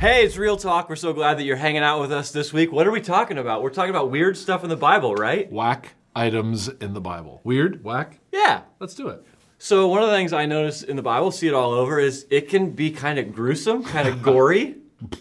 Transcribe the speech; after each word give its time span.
Hey, 0.00 0.24
it's 0.24 0.38
Real 0.38 0.56
Talk. 0.56 0.88
We're 0.88 0.96
so 0.96 1.12
glad 1.12 1.36
that 1.36 1.42
you're 1.42 1.56
hanging 1.56 1.82
out 1.82 2.00
with 2.00 2.10
us 2.10 2.30
this 2.30 2.54
week. 2.54 2.72
What 2.72 2.86
are 2.86 2.90
we 2.90 3.02
talking 3.02 3.36
about? 3.36 3.62
We're 3.62 3.68
talking 3.68 3.90
about 3.90 4.10
weird 4.10 4.34
stuff 4.34 4.64
in 4.64 4.70
the 4.70 4.76
Bible, 4.76 5.14
right? 5.14 5.52
Whack 5.52 5.92
items 6.16 6.68
in 6.68 6.94
the 6.94 7.02
Bible. 7.02 7.42
Weird? 7.44 7.84
Whack? 7.84 8.18
Yeah. 8.32 8.62
Let's 8.78 8.94
do 8.94 9.08
it. 9.08 9.22
So, 9.58 9.88
one 9.88 10.02
of 10.02 10.08
the 10.08 10.14
things 10.16 10.32
I 10.32 10.46
notice 10.46 10.82
in 10.82 10.96
the 10.96 11.02
Bible, 11.02 11.30
see 11.30 11.48
it 11.48 11.52
all 11.52 11.72
over, 11.72 11.98
is 11.98 12.26
it 12.30 12.48
can 12.48 12.70
be 12.70 12.90
kind 12.90 13.18
of 13.18 13.34
gruesome, 13.34 13.84
kind 13.84 14.08
of 14.08 14.22
gory. 14.22 14.76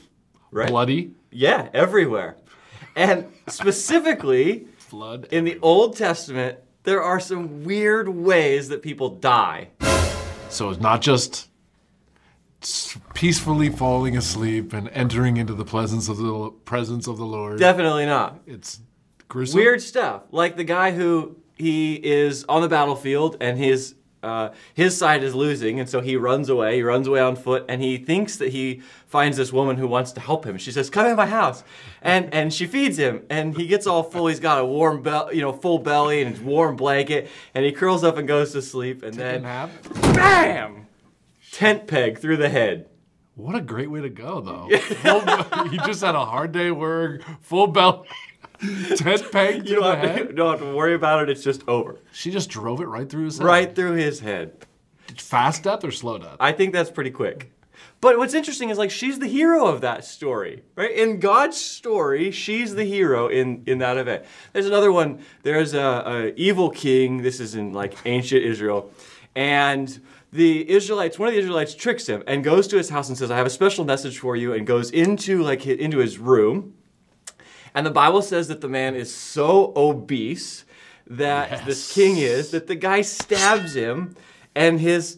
Right? 0.49 0.69
Bloody. 0.69 1.11
Yeah, 1.29 1.67
everywhere. 1.73 2.37
And 2.95 3.27
specifically, 3.49 4.69
Blood. 4.89 5.27
in 5.29 5.43
the 5.43 5.59
Old 5.59 5.97
Testament, 5.97 6.57
there 6.83 7.03
are 7.03 7.19
some 7.19 7.65
weird 7.65 8.07
ways 8.07 8.69
that 8.69 8.81
people 8.81 9.09
die. 9.09 9.71
So 10.47 10.69
it's 10.69 10.79
not 10.79 11.01
just 11.01 11.49
peacefully 13.13 13.69
falling 13.69 14.17
asleep 14.17 14.73
and 14.73 14.89
entering 14.89 15.37
into 15.37 15.53
the 15.53 15.65
presence 15.65 16.09
of 16.09 16.17
the 16.17 16.51
presence 16.65 17.07
of 17.07 17.17
the 17.17 17.25
Lord. 17.25 17.59
Definitely 17.59 18.05
not. 18.05 18.41
it's 18.45 18.79
gruesome. 19.27 19.57
Weird 19.57 19.81
stuff. 19.81 20.23
Like 20.31 20.57
the 20.57 20.63
guy 20.63 20.91
who 20.91 21.37
he 21.55 21.95
is 21.95 22.45
on 22.49 22.61
the 22.61 22.69
battlefield 22.69 23.37
and 23.41 23.57
his 23.57 23.95
uh, 24.21 24.49
his 24.73 24.97
side 24.97 25.23
is 25.23 25.33
losing, 25.33 25.79
and 25.79 25.89
so 25.89 26.01
he 26.01 26.17
runs 26.17 26.49
away. 26.49 26.75
He 26.75 26.83
runs 26.83 27.07
away 27.07 27.21
on 27.21 27.37
foot, 27.37 27.63
and 27.69 27.81
he 27.81 27.97
thinks 27.97 28.35
that 28.35 28.49
he 28.49 28.81
finds 29.07 29.37
this 29.37 29.53
woman 29.53 29.77
who 29.77 29.87
wants 29.87 30.11
to 30.11 30.19
help 30.19 30.45
him. 30.45 30.57
She 30.57 30.73
says, 30.73 30.89
"Come 30.89 31.05
in 31.05 31.15
my 31.15 31.25
house," 31.25 31.63
and 32.01 32.33
and 32.33 32.53
she 32.53 32.67
feeds 32.67 32.97
him, 32.97 33.21
and 33.29 33.55
he 33.55 33.65
gets 33.65 33.87
all 33.87 34.03
full. 34.03 34.27
He's 34.27 34.41
got 34.41 34.59
a 34.59 34.65
warm 34.65 35.01
bel 35.03 35.33
you 35.33 35.41
know, 35.41 35.53
full 35.53 35.79
belly 35.79 36.21
and 36.21 36.31
his 36.35 36.43
warm 36.43 36.75
blanket, 36.75 37.29
and 37.55 37.63
he 37.63 37.71
curls 37.71 38.03
up 38.03 38.17
and 38.17 38.27
goes 38.27 38.51
to 38.51 38.61
sleep, 38.61 39.03
and 39.03 39.17
And 39.17 39.45
then 39.45 39.69
bam, 40.13 40.87
tent 41.51 41.87
peg 41.87 42.17
through 42.19 42.37
the 42.37 42.49
head. 42.49 42.87
What 43.35 43.55
a 43.55 43.61
great 43.61 43.89
way 43.89 44.01
to 44.01 44.09
go, 44.09 44.41
though. 44.41 44.69
Full, 44.77 45.69
he 45.69 45.77
just 45.85 46.01
had 46.01 46.15
a 46.15 46.25
hard 46.25 46.51
day 46.51 46.71
work, 46.71 47.21
full 47.41 47.67
belt, 47.67 48.05
tent 48.95 49.31
peg 49.31 49.63
to 49.63 49.69
You 49.69 49.75
the 49.75 49.81
don't 49.81 49.97
have, 49.97 50.01
to, 50.01 50.07
head. 50.09 50.35
don't 50.35 50.59
have 50.59 50.67
to 50.67 50.75
worry 50.75 50.93
about 50.93 51.23
it. 51.23 51.29
It's 51.29 51.43
just 51.43 51.67
over. 51.67 51.99
She 52.11 52.31
just 52.31 52.49
drove 52.49 52.81
it 52.81 52.87
right 52.87 53.09
through 53.09 53.25
his 53.25 53.37
head. 53.37 53.45
Right 53.45 53.73
through 53.75 53.93
his 53.93 54.19
head. 54.19 54.65
Fast 55.17 55.63
death 55.63 55.83
or 55.85 55.91
slow 55.91 56.17
death? 56.17 56.35
I 56.39 56.51
think 56.51 56.73
that's 56.73 56.91
pretty 56.91 57.11
quick. 57.11 57.51
But 58.01 58.17
what's 58.17 58.33
interesting 58.33 58.69
is 58.69 58.77
like 58.77 58.91
she's 58.91 59.19
the 59.19 59.27
hero 59.27 59.65
of 59.65 59.81
that 59.81 60.05
story, 60.05 60.63
right? 60.75 60.91
In 60.91 61.19
God's 61.19 61.57
story, 61.57 62.31
she's 62.31 62.75
the 62.75 62.83
hero 62.85 63.27
in 63.27 63.63
in 63.65 63.79
that 63.79 63.97
event. 63.97 64.23
There's 64.53 64.65
another 64.67 64.91
one. 64.91 65.19
There's 65.43 65.73
a, 65.73 66.03
a 66.05 66.33
evil 66.35 66.69
king. 66.69 67.21
This 67.23 67.39
is 67.39 67.55
in 67.55 67.73
like 67.73 67.95
ancient 68.05 68.43
Israel, 68.43 68.91
and 69.35 70.01
the 70.31 70.69
Israelites. 70.69 71.17
One 71.17 71.27
of 71.27 71.33
the 71.33 71.39
Israelites 71.39 71.73
tricks 71.75 72.07
him 72.07 72.23
and 72.27 72.43
goes 72.43 72.67
to 72.67 72.77
his 72.77 72.89
house 72.89 73.09
and 73.09 73.17
says, 73.17 73.31
"I 73.31 73.37
have 73.37 73.47
a 73.47 73.49
special 73.51 73.85
message 73.85 74.19
for 74.19 74.35
you," 74.35 74.53
and 74.53 74.65
goes 74.67 74.91
into 74.91 75.41
like 75.43 75.65
into 75.65 75.97
his 75.99 76.17
room. 76.19 76.73
And 77.73 77.85
the 77.85 77.91
Bible 77.91 78.21
says 78.21 78.47
that 78.47 78.61
the 78.61 78.67
man 78.69 78.95
is 78.95 79.13
so 79.13 79.73
obese 79.75 80.65
that 81.07 81.65
this 81.65 81.93
king 81.93 82.17
is 82.17 82.51
that 82.51 82.67
the 82.67 82.75
guy 82.75 83.01
stabs 83.01 83.73
him 83.75 84.15
and 84.55 84.79
his 84.79 85.17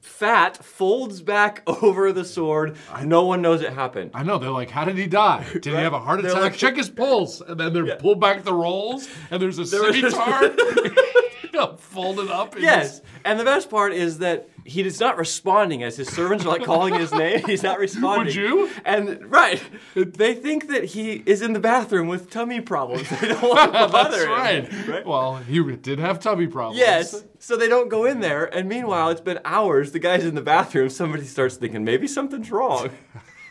fat 0.00 0.62
folds 0.64 1.20
back 1.22 1.62
over 1.82 2.12
the 2.12 2.24
sword. 2.24 2.76
I, 2.90 3.04
No 3.04 3.24
one 3.24 3.40
knows 3.42 3.60
it 3.62 3.72
happened. 3.72 4.10
I 4.14 4.22
know. 4.22 4.38
They're 4.38 4.50
like, 4.50 4.70
how 4.70 4.84
did 4.84 4.96
he 4.98 5.06
die? 5.06 5.44
Did 5.52 5.64
he 5.66 5.70
have 5.72 5.92
a 5.94 5.98
heart 6.00 6.22
They're 6.22 6.30
attack? 6.32 6.42
like- 6.42 6.54
Check 6.56 6.76
his 6.76 6.90
pulse. 6.90 7.40
And 7.40 7.58
then 7.60 7.72
they're 7.72 7.96
pull 7.96 8.14
back 8.14 8.42
the 8.44 8.54
rolls, 8.54 9.08
and 9.30 9.40
there's 9.40 9.58
a 9.58 9.62
was- 9.62 9.70
scimitar 9.70 10.48
you 11.54 11.58
know, 11.58 11.76
folded 11.76 12.30
up. 12.30 12.56
in 12.56 12.62
Yes. 12.62 12.98
his- 12.98 13.02
And 13.24 13.38
the 13.38 13.44
best 13.44 13.68
part 13.70 13.92
is 13.92 14.18
that 14.18 14.48
he 14.64 14.80
is 14.82 15.00
not 15.00 15.16
responding 15.18 15.82
as 15.82 15.96
his 15.96 16.08
servants 16.08 16.44
are 16.44 16.48
like 16.48 16.62
calling 16.64 16.94
his 16.94 17.12
name. 17.12 17.42
He's 17.46 17.62
not 17.64 17.78
responding. 17.80 18.26
Would 18.26 18.34
you? 18.36 18.70
And 18.84 19.28
right. 19.30 19.60
They 19.96 20.34
think 20.34 20.68
that 20.68 20.84
he 20.84 21.22
is 21.26 21.42
in 21.42 21.52
the 21.52 21.58
bathroom 21.60 22.06
with 22.06 22.30
tummy 22.30 22.60
problems. 22.60 23.08
They 23.20 23.28
don't 23.28 23.42
want 23.42 23.72
to 23.72 23.88
bother 23.88 24.24
That's 24.26 24.68
him. 24.72 24.90
right. 24.90 25.04
Well, 25.06 25.36
he 25.38 25.60
did 25.76 25.98
have 25.98 26.20
tummy 26.20 26.46
problems. 26.46 26.78
Yes. 26.78 27.24
So 27.40 27.56
they 27.56 27.68
don't 27.68 27.88
go 27.88 28.04
in 28.04 28.20
there. 28.20 28.44
And 28.44 28.68
meanwhile, 28.68 29.10
it's 29.10 29.20
been 29.20 29.40
hours. 29.44 29.90
The 29.90 29.98
guy's 29.98 30.24
in 30.24 30.36
the 30.36 30.42
bathroom. 30.42 30.88
Somebody 30.90 31.24
starts 31.24 31.56
thinking, 31.56 31.82
maybe 31.84 32.06
something's 32.06 32.50
wrong. 32.52 32.90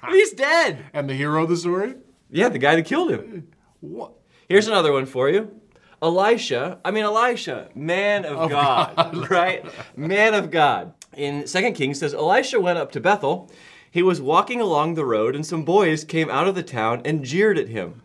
He's 0.10 0.32
dead. 0.32 0.86
And 0.94 1.10
the 1.10 1.14
hero 1.14 1.44
of 1.44 1.50
the 1.50 1.58
story? 1.58 1.96
Yeah, 2.30 2.48
the 2.48 2.58
guy 2.58 2.76
that 2.78 2.86
killed 2.86 3.12
him. 3.12 3.50
What? 3.82 4.14
Here's 4.48 4.68
another 4.68 4.94
one 4.94 5.06
for 5.06 5.30
you. 5.30 5.52
Elisha, 6.02 6.80
I 6.84 6.92
mean 6.92 7.04
Elisha, 7.04 7.70
man 7.76 8.26
of, 8.26 8.50
God, 8.50 9.30
right? 9.30 9.64
Man 9.96 10.34
of 10.34 10.50
God. 10.50 10.94
In 11.16 11.46
2 11.46 11.72
Kings 11.74 12.00
says 12.00 12.14
Elisha 12.14 12.60
went 12.60 12.80
up 12.80 12.92
to 12.94 13.00
Bethel. 13.00 13.52
He 13.90 14.02
was 14.02 14.20
walking 14.22 14.60
along 14.60 14.96
the 14.96 15.06
road 15.06 15.36
and 15.36 15.46
some 15.46 15.64
boys 15.64 16.04
came 16.04 16.30
out 16.30 16.48
of 16.48 16.56
the 16.56 16.64
town 16.64 17.02
and 17.06 17.24
jeered 17.24 17.58
at 17.58 17.68
him. 17.68 18.02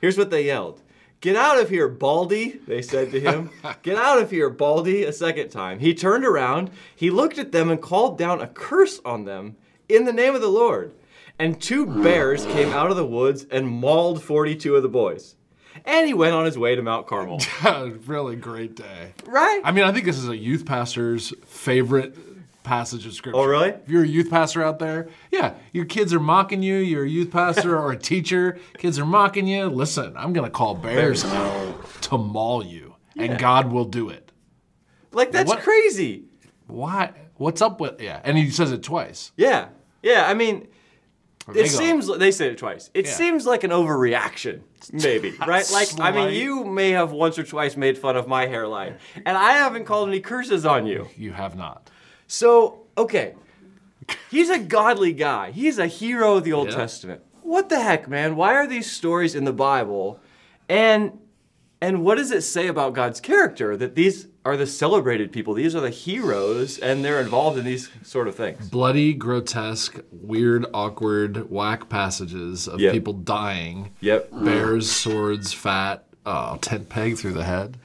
Here's 0.00 0.18
what 0.18 0.30
they 0.30 0.46
yelled. 0.46 0.82
Get 1.20 1.36
out 1.36 1.60
of 1.60 1.70
here, 1.70 1.88
Baldy, 1.88 2.60
they 2.66 2.82
said 2.82 3.10
to 3.12 3.20
him. 3.20 3.50
Get 3.82 3.96
out 3.96 4.20
of 4.20 4.30
here, 4.30 4.50
Baldy, 4.50 5.04
a 5.04 5.12
second 5.12 5.48
time. 5.50 5.78
He 5.78 5.94
turned 5.94 6.24
around, 6.24 6.70
he 6.94 7.10
looked 7.10 7.38
at 7.38 7.52
them 7.52 7.70
and 7.70 7.80
called 7.80 8.18
down 8.18 8.40
a 8.40 8.46
curse 8.48 9.00
on 9.04 9.24
them 9.24 9.56
in 9.88 10.04
the 10.04 10.12
name 10.12 10.34
of 10.34 10.40
the 10.40 10.48
Lord. 10.48 10.94
And 11.38 11.60
two 11.60 11.86
bears 11.86 12.44
came 12.46 12.70
out 12.70 12.90
of 12.90 12.96
the 12.96 13.06
woods 13.06 13.46
and 13.50 13.68
mauled 13.68 14.22
42 14.22 14.76
of 14.76 14.82
the 14.82 14.88
boys. 14.88 15.36
And 15.84 16.06
he 16.06 16.14
went 16.14 16.34
on 16.34 16.44
his 16.44 16.56
way 16.58 16.74
to 16.74 16.82
Mount 16.82 17.06
Carmel. 17.06 17.40
really 18.06 18.36
great 18.36 18.74
day. 18.76 19.12
Right? 19.26 19.60
I 19.64 19.72
mean, 19.72 19.84
I 19.84 19.92
think 19.92 20.04
this 20.04 20.18
is 20.18 20.28
a 20.28 20.36
youth 20.36 20.64
pastor's 20.66 21.32
favorite 21.46 22.16
passage 22.62 23.06
of 23.06 23.14
scripture. 23.14 23.38
Oh, 23.40 23.44
really? 23.44 23.68
If 23.70 23.88
you're 23.88 24.02
a 24.02 24.08
youth 24.08 24.28
pastor 24.30 24.62
out 24.62 24.78
there, 24.80 25.08
yeah, 25.30 25.54
your 25.72 25.84
kids 25.84 26.12
are 26.12 26.18
mocking 26.20 26.62
you, 26.62 26.76
you're 26.78 27.04
a 27.04 27.08
youth 27.08 27.30
pastor 27.30 27.78
or 27.78 27.92
a 27.92 27.96
teacher, 27.96 28.58
kids 28.78 28.98
are 28.98 29.06
mocking 29.06 29.46
you. 29.46 29.66
Listen, 29.66 30.16
I'm 30.16 30.32
going 30.32 30.44
to 30.46 30.50
call 30.50 30.74
bears 30.74 31.24
out 31.24 32.02
to 32.02 32.18
maul 32.18 32.64
you, 32.64 32.96
and 33.16 33.38
God 33.38 33.70
will 33.70 33.84
do 33.84 34.08
it. 34.08 34.32
like, 35.12 35.30
that's 35.32 35.48
What- 35.48 35.60
crazy. 35.60 36.24
Why? 36.66 37.12
What's 37.36 37.62
up 37.62 37.80
with, 37.80 38.00
yeah, 38.00 38.20
and 38.24 38.36
he 38.36 38.50
says 38.50 38.72
it 38.72 38.82
twice. 38.82 39.30
Yeah. 39.36 39.68
Yeah, 40.02 40.26
I 40.28 40.34
mean, 40.34 40.66
it 41.54 41.68
seems 41.68 42.08
they 42.18 42.30
said 42.32 42.50
it 42.52 42.58
twice. 42.58 42.90
It 42.94 43.06
Yeah. 43.06 43.12
seems 43.12 43.46
like 43.46 43.62
an 43.64 43.70
overreaction, 43.70 44.60
maybe, 44.92 45.30
right? 45.46 45.68
Like, 45.72 45.88
I 46.00 46.10
mean, 46.10 46.34
you 46.34 46.64
may 46.64 46.90
have 46.90 47.12
once 47.12 47.38
or 47.38 47.44
twice 47.44 47.76
made 47.76 47.96
fun 47.98 48.16
of 48.16 48.26
my 48.26 48.46
hairline, 48.46 48.96
and 49.24 49.36
I 49.36 49.52
haven't 49.52 49.84
called 49.84 50.08
any 50.08 50.20
curses 50.20 50.66
on 50.66 50.86
you. 50.86 51.08
You 51.16 51.32
have 51.32 51.54
not. 51.56 51.90
So, 52.26 52.80
okay, 52.98 53.34
he's 54.30 54.50
a 54.50 54.58
godly 54.58 55.12
guy. 55.12 55.50
He's 55.52 55.78
a 55.78 55.86
hero 55.86 56.36
of 56.36 56.44
the 56.44 56.52
Old 56.52 56.68
Yeah. 56.70 56.76
Testament. 56.76 57.22
What 57.42 57.68
the 57.68 57.80
heck, 57.80 58.08
man? 58.08 58.34
Why 58.34 58.54
are 58.54 58.66
these 58.66 58.90
stories 58.90 59.34
in 59.36 59.44
the 59.44 59.52
Bible? 59.52 60.18
And 60.68 61.18
and 61.80 62.02
what 62.02 62.16
does 62.16 62.32
it 62.32 62.40
say 62.40 62.66
about 62.68 62.94
God's 62.94 63.20
character 63.20 63.76
that 63.76 63.94
these 63.94 64.26
are 64.46 64.56
the 64.56 64.66
celebrated 64.66 65.32
people? 65.32 65.54
These 65.54 65.74
are 65.74 65.80
the 65.80 65.90
heroes, 65.90 66.78
and 66.78 67.04
they're 67.04 67.20
involved 67.20 67.58
in 67.58 67.64
these 67.64 67.90
sort 68.04 68.28
of 68.28 68.36
things. 68.36 68.68
Bloody, 68.70 69.12
grotesque, 69.12 69.98
weird, 70.12 70.64
awkward, 70.72 71.50
whack 71.50 71.88
passages 71.88 72.68
of 72.68 72.78
Yep. 72.80 72.92
people 72.92 73.12
dying. 73.12 73.90
Yep. 74.00 74.30
Bears, 74.44 74.88
swords, 74.90 75.52
fat, 75.52 76.04
oh, 76.24 76.58
tent 76.60 76.88
peg 76.88 77.16
through 77.18 77.32
the 77.32 77.42
head. 77.44 77.76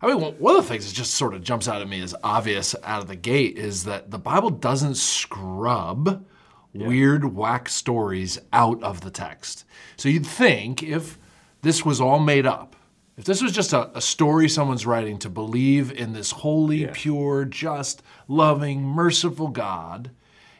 I 0.00 0.06
mean, 0.06 0.20
one- 0.20 0.34
one 0.34 0.54
of 0.56 0.62
the 0.62 0.68
things 0.68 0.86
that 0.86 0.94
just 0.94 1.14
sort 1.14 1.34
of 1.34 1.42
jumps 1.42 1.66
out 1.66 1.80
at 1.82 1.88
me 1.88 2.00
as 2.02 2.14
obvious 2.22 2.76
out 2.84 3.00
of 3.02 3.08
the 3.08 3.16
gate 3.16 3.58
is 3.58 3.82
that 3.84 4.10
the 4.12 4.18
Bible 4.18 4.50
doesn't 4.50 4.96
scrub 4.96 6.24
weird, 6.72 7.34
whack 7.34 7.68
stories 7.68 8.38
out 8.52 8.82
of 8.82 9.00
the 9.00 9.10
text. 9.10 9.64
So 9.96 10.08
you'd 10.08 10.26
think 10.26 10.82
if 10.82 11.18
this 11.62 11.84
was 11.84 12.00
all 12.00 12.18
made 12.20 12.46
up, 12.46 12.73
if 13.16 13.24
this 13.24 13.42
was 13.42 13.52
just 13.52 13.72
a, 13.72 13.96
a 13.96 14.00
story 14.00 14.48
someone's 14.48 14.86
writing 14.86 15.18
to 15.18 15.28
believe 15.30 15.92
in 15.92 16.12
this 16.12 16.30
holy, 16.32 16.82
Yeah. 16.82 16.90
pure, 16.92 17.44
just, 17.44 18.02
loving, 18.28 18.82
merciful 18.82 19.48
God, 19.48 20.10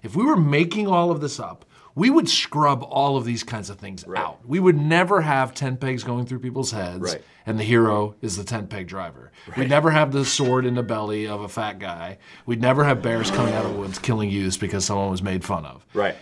if 0.02 0.14
we 0.14 0.24
were 0.24 0.36
making 0.36 0.86
all 0.86 1.10
of 1.10 1.20
this 1.20 1.40
up, 1.40 1.64
we 1.96 2.10
would 2.10 2.28
scrub 2.28 2.82
all 2.82 3.16
of 3.16 3.24
these 3.24 3.44
kinds 3.44 3.70
of 3.70 3.78
things 3.78 4.04
out. 4.16 4.40
We 4.46 4.58
would 4.58 4.76
never 4.76 5.20
have 5.20 5.54
tent 5.54 5.78
pegs 5.80 6.02
going 6.02 6.26
through 6.26 6.40
people's 6.40 6.72
heads, 6.72 7.00
Right. 7.00 7.22
and 7.46 7.56
the 7.58 7.62
hero 7.62 8.16
is 8.20 8.36
the 8.36 8.42
tent 8.42 8.68
peg 8.68 8.88
driver. 8.88 9.30
We'd 9.56 9.68
never 9.68 9.90
have 9.92 10.10
the 10.10 10.24
sword 10.24 10.66
in 10.66 10.74
the 10.74 10.82
belly 10.82 11.28
of 11.28 11.40
a 11.42 11.48
fat 11.48 11.78
guy. 11.78 12.18
We'd 12.46 12.60
never 12.60 12.82
have 12.84 13.00
bears 13.00 13.30
coming 13.30 13.54
out 13.54 13.64
of 13.64 13.74
the 13.74 13.78
woods 13.78 13.98
killing 14.00 14.28
youths 14.28 14.56
because 14.56 14.84
someone 14.84 15.08
was 15.10 15.22
made 15.22 15.44
fun 15.44 15.64
of. 15.64 15.86
Right. 15.94 16.16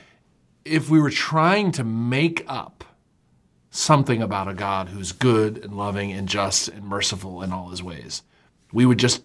If 0.66 0.90
we 0.90 1.00
were 1.00 1.10
trying 1.10 1.72
to 1.72 1.84
make 1.84 2.44
up 2.46 2.84
something 3.72 4.22
about 4.22 4.48
a 4.48 4.54
God 4.54 4.90
who's 4.90 5.12
good 5.12 5.56
and 5.64 5.76
loving 5.76 6.12
and 6.12 6.28
just 6.28 6.68
and 6.68 6.84
merciful 6.84 7.42
in 7.42 7.52
all 7.52 7.70
his 7.70 7.82
ways, 7.82 8.22
we 8.70 8.84
would 8.86 8.98
just 8.98 9.24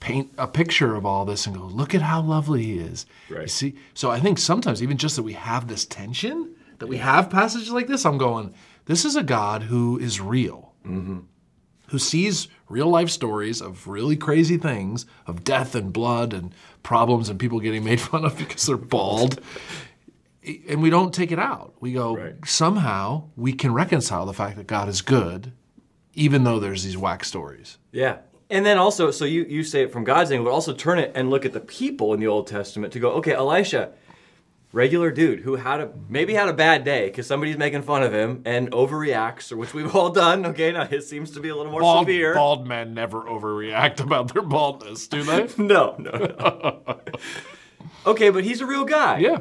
paint 0.00 0.32
a 0.36 0.48
picture 0.48 0.94
of 0.96 1.06
all 1.06 1.24
this 1.24 1.46
and 1.46 1.56
go, 1.56 1.62
look 1.62 1.94
at 1.94 2.02
how 2.02 2.20
lovely 2.20 2.64
he 2.64 2.78
is. 2.78 3.06
You 3.30 3.36
Right. 3.36 3.50
see? 3.50 3.76
So 3.94 4.10
I 4.10 4.20
think 4.20 4.38
sometimes 4.38 4.82
even 4.82 4.98
just 4.98 5.16
that 5.16 5.22
we 5.22 5.32
have 5.34 5.68
this 5.68 5.86
tension, 5.86 6.54
that 6.80 6.88
we 6.88 6.98
have 6.98 7.30
passages 7.30 7.70
like 7.70 7.86
this, 7.86 8.04
I'm 8.04 8.18
going, 8.18 8.52
this 8.86 9.04
is 9.04 9.14
a 9.16 9.22
God 9.22 9.62
who 9.62 9.96
is 9.98 10.20
real, 10.20 10.74
mm-hmm. 10.84 11.20
who 11.88 11.98
sees 12.00 12.48
real 12.68 12.88
life 12.88 13.10
stories 13.10 13.62
of 13.62 13.86
really 13.86 14.16
crazy 14.16 14.56
things, 14.56 15.06
of 15.26 15.44
death 15.44 15.74
and 15.76 15.92
blood 15.92 16.32
and 16.34 16.52
problems 16.82 17.28
and 17.28 17.38
people 17.38 17.60
getting 17.60 17.84
made 17.84 18.00
fun 18.00 18.24
of 18.24 18.36
because 18.38 18.66
they're 18.66 18.76
bald. 18.76 19.40
And 20.68 20.82
we 20.82 20.90
don't 20.90 21.12
take 21.12 21.32
it 21.32 21.38
out. 21.38 21.74
We 21.80 21.92
go 21.92 22.16
Right. 22.16 22.34
somehow 22.46 23.30
we 23.36 23.52
can 23.52 23.72
reconcile 23.72 24.26
the 24.26 24.32
fact 24.34 24.56
that 24.56 24.66
God 24.66 24.88
is 24.88 25.02
good, 25.02 25.52
even 26.14 26.44
though 26.44 26.58
there's 26.60 26.84
these 26.84 26.96
whack 26.96 27.24
stories. 27.24 27.78
Yeah. 27.92 28.18
And 28.48 28.64
then 28.64 28.78
also, 28.78 29.10
so 29.10 29.24
you, 29.24 29.44
you 29.48 29.64
say 29.64 29.82
it 29.82 29.92
from 29.92 30.04
God's 30.04 30.30
angle, 30.30 30.44
but 30.46 30.52
also 30.52 30.72
turn 30.72 30.98
it 31.00 31.10
and 31.16 31.30
look 31.30 31.44
at 31.44 31.52
the 31.52 31.60
people 31.60 32.14
in 32.14 32.20
the 32.20 32.28
Old 32.28 32.46
Testament 32.46 32.92
to 32.92 33.00
go, 33.00 33.10
okay, 33.14 33.32
Elisha, 33.32 33.90
regular 34.72 35.10
dude 35.10 35.40
who 35.40 35.56
had 35.56 35.80
a 35.80 35.90
maybe 36.08 36.34
had 36.34 36.48
a 36.48 36.52
bad 36.52 36.84
day 36.84 37.06
because 37.06 37.26
somebody's 37.26 37.56
making 37.56 37.82
fun 37.82 38.02
of 38.04 38.12
him 38.12 38.42
and 38.44 38.70
overreacts, 38.70 39.50
or 39.50 39.56
which 39.56 39.74
we've 39.74 39.94
all 39.96 40.10
done. 40.10 40.46
Okay, 40.46 40.70
now 40.70 40.84
his 40.84 41.08
seems 41.08 41.32
to 41.32 41.40
be 41.40 41.48
a 41.48 41.56
little 41.56 41.72
more 41.72 41.80
Bald, 41.80 42.06
severe. 42.06 42.34
bald 42.34 42.66
men 42.68 42.94
never 42.94 43.22
overreact 43.22 44.00
about 44.00 44.32
their 44.32 44.42
baldness, 44.42 45.08
do 45.08 45.22
they? 45.24 45.48
No, 45.58 45.96
no, 45.98 46.10
no. 46.12 47.00
okay, 48.06 48.30
but 48.30 48.44
he's 48.44 48.60
a 48.60 48.66
real 48.66 48.84
guy. 48.84 49.18
yeah. 49.18 49.38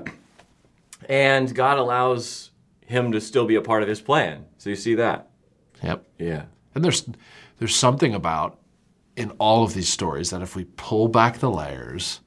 And 1.09 1.53
God 1.53 1.77
allows 1.77 2.51
him 2.85 3.11
to 3.11 3.21
still 3.21 3.45
be 3.45 3.55
a 3.55 3.61
part 3.61 3.83
of 3.83 3.89
his 3.89 4.01
plan. 4.01 4.45
So 4.57 4.69
you 4.69 4.75
see 4.75 4.95
that? 4.95 5.29
Yep. 5.83 6.05
Yeah. 6.19 6.45
And 6.73 6.83
there's 6.83 7.07
there's 7.59 7.75
something 7.75 8.13
about 8.13 8.59
in 9.15 9.31
all 9.31 9.63
of 9.63 9.73
these 9.73 9.89
stories 9.89 10.29
that 10.29 10.41
if 10.41 10.55
we 10.55 10.65
pull 10.75 11.07
back 11.07 11.39
the 11.39 11.49
layers 11.49 12.19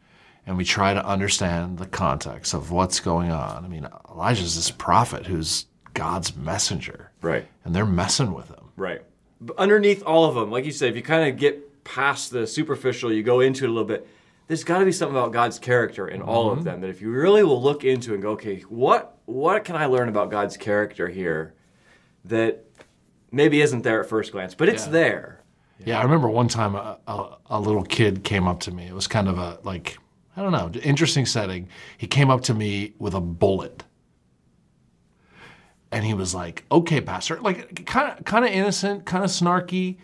and 0.47 0.57
we 0.57 0.65
try 0.65 0.95
to 0.95 1.05
understand 1.05 1.79
the 1.79 1.87
context 1.87 2.55
of 2.55 2.71
what's 2.71 3.01
going 3.01 3.31
on. 3.31 3.67
I 3.67 3.69
mean, 3.69 3.87
Elijah's 4.11 4.57
this 4.57 4.71
prophet 4.71 5.27
who's 5.27 5.67
God's 5.93 6.35
messenger. 6.35 7.13
Right. 7.21 7.47
And 7.65 7.75
they're 7.75 7.85
messing 7.85 8.33
with 8.33 8.49
him. 8.49 8.71
Right. 8.75 9.03
But 9.43 9.59
underneath 9.59 10.03
all 10.05 10.25
of 10.25 10.35
them, 10.35 10.51
like 10.51 10.65
you 10.65 10.73
said, 10.73 10.89
if 10.89 10.97
you 10.97 11.03
kind 11.03 11.29
of 11.29 11.39
get 11.39 11.85
past 11.85 12.31
the 12.31 12.47
superficial, 12.47 13.13
you 13.13 13.23
go 13.23 13.41
into 13.41 13.65
it 13.65 13.69
a 13.69 13.73
little 13.73 13.87
bit, 13.87 14.09
there's 14.49 14.65
got 14.65 14.79
to 14.79 14.85
be 14.85 14.93
something 14.93 15.17
about 15.17 15.33
God's 15.33 15.59
character 15.59 16.09
in 16.09 16.23
all 16.23 16.51
of 16.51 16.59
mm-hmm. 16.59 16.65
them 16.65 16.81
that 16.81 16.91
if 16.91 17.01
you 17.01 17.11
really 17.11 17.45
will 17.45 17.63
look 17.63 17.85
into 17.85 18.15
and 18.15 18.23
go, 18.23 18.31
okay, 18.31 18.61
what 18.63 19.19
what 19.27 19.65
can 19.65 19.77
I 19.77 19.87
learn 19.87 20.09
about 20.09 20.31
God's 20.31 20.57
character 20.57 21.09
here 21.09 21.55
that 22.25 22.65
maybe 23.31 23.61
isn't 23.61 23.83
there 23.83 24.01
at 24.03 24.09
first 24.09 24.33
glance, 24.33 24.55
but 24.55 24.69
it's 24.69 24.87
Yeah. 24.87 24.93
there. 24.93 25.41
Yeah, 25.85 26.01
I 26.01 26.03
remember 26.03 26.29
one 26.29 26.49
time 26.49 26.75
a, 26.75 26.99
a, 27.07 27.37
a 27.51 27.61
little 27.61 27.85
kid 27.85 28.25
came 28.25 28.49
up 28.49 28.61
to 28.61 28.73
me. 28.73 28.87
It 28.87 28.95
was 28.95 29.07
kind 29.07 29.29
of 29.29 29.39
a 29.39 29.59
like 29.63 29.99
I 30.37 30.43
don't 30.43 30.53
know, 30.53 30.71
interesting 30.83 31.27
setting. 31.27 31.69
He 31.99 32.07
came 32.07 32.31
up 32.31 32.43
to 32.43 32.55
me 32.55 32.95
with 32.99 33.13
a 33.15 33.21
bullet, 33.21 33.85
and 35.93 36.05
he 36.05 36.15
was 36.15 36.35
like, 36.35 36.65
"Okay, 36.73 37.01
pastor," 37.01 37.41
like 37.41 37.85
kind 37.87 38.17
of 38.19 38.25
kind 38.25 38.45
of 38.45 38.51
innocent, 38.51 39.05
kind 39.05 39.25
of 39.25 39.31
snarky, 39.31 39.99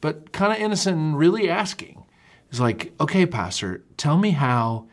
but 0.00 0.32
kind 0.32 0.52
of 0.52 0.58
innocent 0.58 0.96
and 0.96 1.18
really 1.18 1.50
asking. 1.50 2.01
He's 2.52 2.60
like, 2.60 2.92
"Okay, 3.00 3.26
pastor, 3.26 3.82
tell 3.96 4.16
me 4.16 4.30
how 4.30 4.86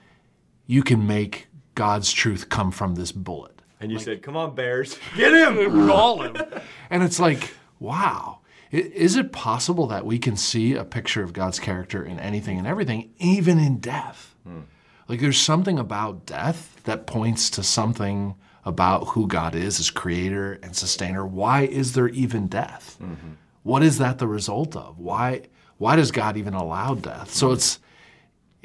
you 0.65 0.81
can 0.81 1.05
make 1.05 1.49
God's 1.75 2.11
truth 2.11 2.49
come 2.49 2.71
from 2.71 2.95
this 2.95 3.11
bullet." 3.11 3.59
And 3.79 3.91
you 3.91 3.99
said, 3.99 4.21
come 4.21 4.35
on, 4.35 4.55
Bears, 4.55 4.97
get 5.15 5.33
him. 5.33 5.87
Maul 5.87 6.23
him. 6.23 6.37
And 6.89 7.03
it's 7.03 7.19
like, 7.19 7.53
wow. 7.79 8.39
Is 8.71 9.15
it 9.15 9.31
possible 9.31 9.87
that 9.87 10.05
we 10.05 10.19
can 10.19 10.35
see 10.35 10.73
a 10.73 10.83
picture 10.83 11.23
of 11.23 11.33
God's 11.33 11.59
character 11.59 12.03
in 12.03 12.19
anything 12.19 12.57
and 12.57 12.67
everything, 12.67 13.11
even 13.17 13.57
in 13.57 13.79
death? 13.79 14.35
Hmm. 14.43 14.61
Like 15.07 15.21
there's 15.21 15.39
something 15.39 15.79
about 15.79 16.25
death 16.25 16.81
that 16.83 17.07
points 17.07 17.49
to 17.51 17.63
something 17.63 18.35
about 18.63 19.09
who 19.09 19.27
God 19.27 19.55
is 19.55 19.79
as 19.79 19.89
creator 19.89 20.59
and 20.61 20.75
sustainer. 20.75 21.25
Why 21.25 21.61
is 21.61 21.93
there 21.93 22.09
even 22.09 22.47
death? 22.47 22.97
Mm-hmm. 23.01 23.31
What 23.63 23.81
is 23.81 23.97
that 23.97 24.19
the 24.19 24.27
result 24.27 24.75
of? 24.75 24.99
Why 24.99 25.43
why 25.79 25.95
does 25.95 26.11
God 26.11 26.37
even 26.37 26.53
allow 26.53 26.93
death? 26.93 27.33
So 27.33 27.51
it's 27.51 27.79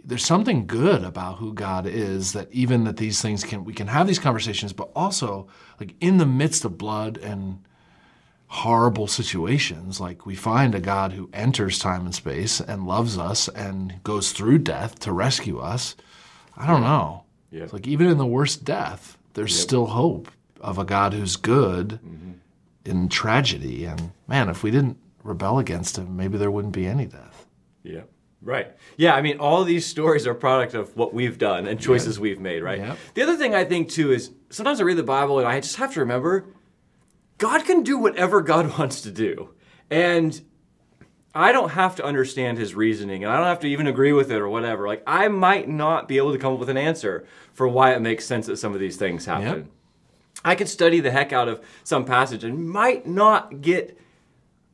there's 0.05 0.25
something 0.25 0.67
good 0.67 1.03
about 1.03 1.39
who 1.39 1.55
God 1.55 1.87
is 1.87 2.35
that 2.35 2.53
even 2.53 2.85
that 2.85 2.99
these 2.99 3.23
things 3.23 3.43
can 3.43 3.65
we 3.65 3.73
can 3.73 3.87
have 3.87 4.07
these 4.07 4.19
conversations, 4.19 4.75
but 4.75 4.91
also 4.95 5.47
like 5.81 5.95
in 6.01 6.19
the 6.19 6.27
midst 6.27 6.65
of 6.65 6.77
blood 6.77 7.17
and 7.17 7.65
horrible 8.49 9.07
situations, 9.07 10.01
like 10.01 10.27
we 10.27 10.35
find 10.35 10.75
a 10.75 10.81
God 10.81 11.13
who 11.13 11.31
enters 11.33 11.79
time 11.79 12.05
and 12.05 12.15
space 12.15 12.61
and 12.61 12.87
loves 12.87 13.17
us 13.17 13.49
and 13.49 14.03
goes 14.03 14.33
through 14.33 14.59
death 14.59 14.99
to 15.01 15.13
rescue 15.13 15.59
us. 15.59 15.97
I 16.57 16.67
don't 16.67 16.83
know. 16.83 17.25
Yeah. 17.51 17.63
It's 17.63 17.73
like 17.73 17.87
even 17.87 18.09
in 18.09 18.19
the 18.19 18.27
worst 18.27 18.65
death, 18.65 19.17
there's 19.35 19.59
still 19.59 19.87
hope 19.87 20.31
of 20.61 20.79
a 20.79 20.85
God 20.85 21.15
who's 21.15 21.37
good 21.37 22.01
mm-hmm. 22.05 22.33
in 22.85 23.09
tragedy. 23.09 23.85
And 23.85 24.11
man, 24.27 24.49
if 24.49 24.63
we 24.63 24.71
didn't 24.71 24.99
rebel 25.25 25.59
against 25.59 25.99
him, 25.99 26.17
maybe 26.17 26.39
there 26.39 26.51
wouldn't 26.51 26.75
be 26.75 26.87
any 26.87 27.07
death. 27.07 27.47
Yeah. 27.83 28.03
Right. 28.41 28.73
Yeah, 28.99 29.15
I 29.15 29.23
mean, 29.23 29.39
all 29.39 29.65
these 29.65 29.87
stories 29.87 30.27
are 30.27 30.33
a 30.33 30.37
product 30.37 30.75
of 30.75 30.95
what 30.97 31.15
we've 31.15 31.39
done 31.39 31.67
and 31.67 31.81
choices 31.81 32.21
we've 32.21 32.39
made, 32.39 32.63
right? 32.63 32.79
Yep. 32.79 32.99
The 33.15 33.23
other 33.23 33.37
thing 33.37 33.55
I 33.55 33.65
think, 33.65 33.89
too, 33.89 34.13
is 34.13 34.33
sometimes 34.51 34.81
I 34.81 34.85
read 34.85 34.99
the 34.99 35.03
Bible 35.03 35.39
and 35.39 35.49
I 35.49 35.59
just 35.61 35.77
have 35.77 35.95
to 35.95 36.01
remember 36.01 36.47
God 37.39 37.65
can 37.65 37.83
do 37.83 37.99
whatever 37.99 38.43
God 38.43 38.79
wants 38.79 39.01
to 39.01 39.11
do. 39.11 39.51
And 39.91 40.41
I 41.35 41.53
don't 41.53 41.71
have 41.71 41.97
to 41.97 42.05
understand 42.05 42.59
his 42.59 42.75
reasoning 42.75 43.25
and 43.25 43.33
I 43.33 43.39
don't 43.39 43.47
have 43.47 43.61
to 43.61 43.67
even 43.67 43.87
agree 43.87 44.13
with 44.13 44.31
it 44.31 44.41
or 44.41 44.49
whatever. 44.49 44.87
Like, 44.87 45.03
I 45.07 45.29
might 45.29 45.69
not 45.69 46.07
be 46.07 46.19
able 46.19 46.33
to 46.33 46.39
come 46.39 46.53
up 46.53 46.61
with 46.61 46.69
an 46.69 46.77
answer 46.77 47.27
for 47.55 47.67
why 47.67 47.95
it 47.95 48.01
makes 48.01 48.27
sense 48.27 48.47
that 48.47 48.59
some 48.59 48.75
of 48.75 48.81
these 48.81 48.97
things 48.97 49.25
happen. 49.25 49.45
Yep. 49.47 49.67
I 50.45 50.55
could 50.55 50.69
study 50.69 51.01
the 51.01 51.11
heck 51.11 51.33
out 51.33 51.49
of 51.49 51.65
some 51.83 52.05
passage 52.05 52.45
and 52.45 52.69
might 52.69 53.07
not 53.07 53.63
get 53.63 53.99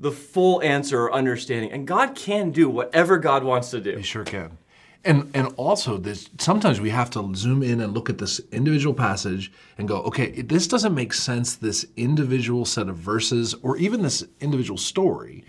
the 0.00 0.10
full 0.10 0.62
answer 0.62 1.02
or 1.02 1.12
understanding. 1.12 1.70
And 1.70 1.86
God 1.86 2.14
can 2.14 2.50
do 2.50 2.68
whatever 2.68 3.18
God 3.18 3.44
wants 3.44 3.70
to 3.70 3.80
do. 3.80 3.96
He 3.96 4.02
sure 4.02 4.24
can. 4.24 4.58
And 5.04 5.30
and 5.32 5.54
also 5.56 5.96
this 5.96 6.28
sometimes 6.38 6.80
we 6.80 6.90
have 6.90 7.08
to 7.10 7.34
zoom 7.34 7.62
in 7.62 7.80
and 7.80 7.94
look 7.94 8.10
at 8.10 8.18
this 8.18 8.40
individual 8.52 8.94
passage 8.94 9.50
and 9.78 9.88
go, 9.88 9.98
okay, 10.02 10.42
this 10.42 10.66
doesn't 10.66 10.94
make 10.94 11.14
sense 11.14 11.56
this 11.56 11.86
individual 11.96 12.64
set 12.64 12.88
of 12.88 12.96
verses 12.96 13.54
or 13.62 13.76
even 13.78 14.02
this 14.02 14.24
individual 14.40 14.76
story. 14.76 15.44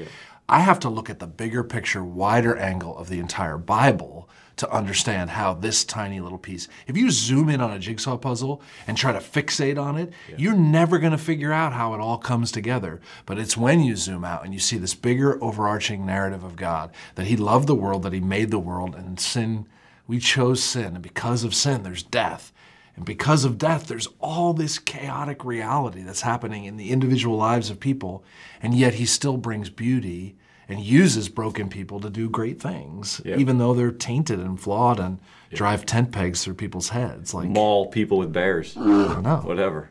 I 0.47 0.59
have 0.59 0.79
to 0.81 0.89
look 0.89 1.09
at 1.09 1.19
the 1.19 1.27
bigger 1.27 1.63
picture, 1.63 2.03
wider 2.03 2.55
angle 2.57 2.97
of 2.97 3.09
the 3.09 3.19
entire 3.19 3.57
Bible 3.57 4.29
to 4.57 4.69
understand 4.71 5.31
how 5.31 5.53
this 5.53 5.83
tiny 5.83 6.19
little 6.19 6.37
piece. 6.37 6.67
If 6.87 6.97
you 6.97 7.09
zoom 7.09 7.49
in 7.49 7.61
on 7.61 7.71
a 7.71 7.79
jigsaw 7.79 8.17
puzzle 8.17 8.61
and 8.85 8.97
try 8.97 9.11
to 9.11 9.19
fixate 9.19 9.81
on 9.81 9.97
it, 9.97 10.13
you're 10.37 10.55
never 10.55 10.99
going 10.99 11.11
to 11.11 11.17
figure 11.17 11.51
out 11.51 11.73
how 11.73 11.93
it 11.93 11.99
all 11.99 12.17
comes 12.17 12.51
together. 12.51 13.01
But 13.25 13.39
it's 13.39 13.57
when 13.57 13.81
you 13.81 13.95
zoom 13.95 14.23
out 14.23 14.43
and 14.43 14.53
you 14.53 14.59
see 14.59 14.77
this 14.77 14.93
bigger 14.93 15.41
overarching 15.43 16.05
narrative 16.05 16.43
of 16.43 16.55
God 16.55 16.91
that 17.15 17.27
He 17.27 17.37
loved 17.37 17.67
the 17.67 17.75
world, 17.75 18.03
that 18.03 18.13
He 18.13 18.19
made 18.19 18.51
the 18.51 18.59
world, 18.59 18.95
and 18.95 19.19
sin, 19.19 19.67
we 20.07 20.19
chose 20.19 20.63
sin. 20.63 20.95
And 20.95 21.01
because 21.01 21.43
of 21.43 21.55
sin, 21.55 21.83
there's 21.83 22.03
death. 22.03 22.51
And 22.95 23.05
because 23.05 23.45
of 23.45 23.57
death, 23.57 23.87
there's 23.87 24.09
all 24.19 24.53
this 24.53 24.77
chaotic 24.77 25.45
reality 25.45 26.01
that's 26.01 26.21
happening 26.21 26.65
in 26.65 26.77
the 26.77 26.91
individual 26.91 27.37
lives 27.37 27.69
of 27.69 27.79
people. 27.79 28.23
And 28.61 28.73
yet 28.73 28.95
He 28.95 29.05
still 29.05 29.37
brings 29.37 29.69
beauty 29.69 30.35
and 30.71 30.79
uses 30.79 31.29
broken 31.29 31.69
people 31.69 31.99
to 31.99 32.09
do 32.09 32.29
great 32.29 32.61
things, 32.61 33.21
Yep. 33.25 33.39
even 33.39 33.57
though 33.57 33.73
they're 33.73 33.91
tainted 33.91 34.39
and 34.39 34.59
flawed 34.59 34.99
and 34.99 35.19
drive 35.53 35.85
tent 35.85 36.11
pegs 36.11 36.43
through 36.43 36.53
people's 36.55 36.89
heads. 36.89 37.33
Like, 37.33 37.49
Maul 37.49 37.87
people 37.87 38.17
with 38.17 38.31
bears, 38.33 38.75
I 38.77 38.79
don't 38.79 39.23
know. 39.23 39.41
whatever. 39.43 39.89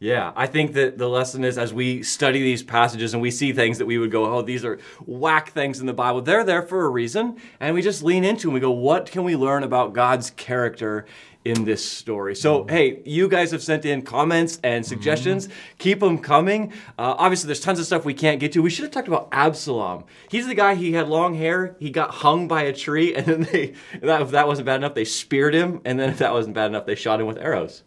Yeah, 0.00 0.32
I 0.36 0.46
think 0.46 0.74
that 0.74 0.98
the 0.98 1.08
lesson 1.08 1.44
is 1.44 1.56
as 1.56 1.72
we 1.72 2.02
study 2.02 2.42
these 2.42 2.62
passages 2.62 3.14
and 3.14 3.22
we 3.22 3.30
see 3.30 3.52
things 3.54 3.78
that 3.78 3.86
we 3.86 3.96
would 3.96 4.10
go, 4.10 4.26
oh, 4.26 4.42
these 4.42 4.62
are 4.64 4.78
whack 5.06 5.50
things 5.52 5.80
in 5.80 5.86
the 5.86 5.94
Bible. 5.94 6.20
They're 6.20 6.44
there 6.44 6.60
for 6.62 6.84
a 6.84 6.90
reason. 6.90 7.38
And 7.58 7.74
we 7.74 7.80
just 7.80 8.02
lean 8.02 8.22
into 8.22 8.48
them. 8.48 8.54
We 8.54 8.60
go, 8.60 8.70
what 8.70 9.10
can 9.10 9.24
we 9.24 9.34
learn 9.34 9.62
about 9.62 9.94
God's 9.94 10.28
character 10.30 11.06
in 11.44 11.64
this 11.64 11.84
story? 11.88 12.34
So, 12.34 12.66
hey, 12.68 13.02
you 13.04 13.28
guys 13.28 13.50
have 13.50 13.62
sent 13.62 13.84
in 13.84 14.02
comments 14.02 14.58
and 14.62 14.84
suggestions. 14.84 15.48
Keep 15.78 16.00
them 16.00 16.18
coming. 16.18 16.72
Uh, 16.98 17.14
obviously, 17.18 17.46
there's 17.48 17.60
tons 17.60 17.78
of 17.78 17.86
stuff 17.86 18.04
we 18.04 18.14
can't 18.14 18.40
get 18.40 18.52
to. 18.52 18.62
We 18.62 18.70
should 18.70 18.84
have 18.84 18.92
talked 18.92 19.08
about 19.08 19.28
Absalom. 19.32 20.04
He's 20.30 20.46
the 20.46 20.54
guy, 20.54 20.74
he 20.74 20.92
had 20.92 21.08
long 21.08 21.34
hair. 21.34 21.76
He 21.78 21.90
got 21.90 22.10
hung 22.10 22.48
by 22.48 22.62
a 22.62 22.72
tree. 22.72 23.14
And 23.24 23.26
then 23.26 23.42
they, 23.52 23.74
that, 24.02 24.22
if 24.22 24.32
that 24.32 24.46
wasn't 24.46 24.66
bad 24.66 24.76
enough, 24.76 24.94
they 24.94 25.04
speared 25.04 25.54
him. 25.54 25.80
And 25.84 25.98
then 25.98 26.10
if 26.10 26.18
that 26.24 26.32
wasn't 26.32 26.54
bad 26.54 26.66
enough, 26.66 26.84
they 26.84 26.94
shot 26.94 27.20
him 27.20 27.26
with 27.26 27.38
arrows. 27.38 27.82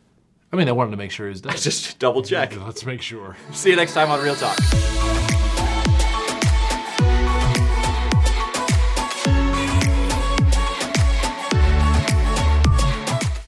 I 0.52 0.56
mean, 0.56 0.70
I 0.70 0.72
wanted 0.72 0.92
to 0.92 0.98
make 0.98 1.12
sure 1.12 1.28
he 1.28 1.32
was 1.32 1.42
dead. 1.42 1.58
Just 1.58 2.00
double 2.00 2.22
check. 2.24 2.56
Let's 2.66 2.86
make 2.86 3.02
sure. 3.02 3.36
See 3.52 3.70
you 3.70 3.76
next 3.76 3.94
time 3.94 4.10
on 4.10 4.24
Real 4.24 4.36
Talk. 4.36 4.58